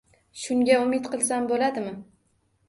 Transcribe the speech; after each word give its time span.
Shunga 0.43 0.77
umid 0.85 1.09
qilsam 1.17 1.51
bo‘ladi. 1.53 1.85